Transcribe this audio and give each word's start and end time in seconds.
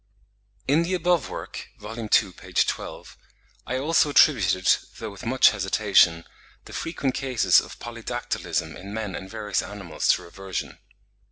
In 0.67 0.81
the 0.81 0.95
above 0.95 1.29
work 1.29 1.69
(vol. 1.77 1.95
ii. 1.99 2.09
p. 2.31 2.53
12), 2.53 3.17
I 3.67 3.77
also 3.77 4.09
attributed, 4.09 4.67
though 4.97 5.11
with 5.11 5.27
much 5.27 5.51
hesitation, 5.51 6.25
the 6.65 6.73
frequent 6.73 7.13
cases 7.13 7.61
of 7.61 7.77
polydactylism 7.77 8.75
in 8.75 8.95
men 8.95 9.13
and 9.13 9.29
various 9.29 9.61
animals 9.61 10.07
to 10.13 10.23
reversion. 10.23 10.79